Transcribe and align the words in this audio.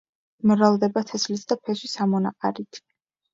მრავლდება 0.51 1.03
თესლით 1.09 1.43
და 1.53 1.59
ფესვის 1.67 1.93
ამონაყარით. 2.07 2.83